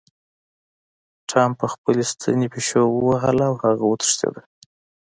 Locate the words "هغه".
3.63-3.83